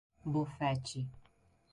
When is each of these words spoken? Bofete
Bofete 0.33 0.99